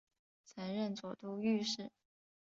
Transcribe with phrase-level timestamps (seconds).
[0.45, 1.91] 曾任左都御史。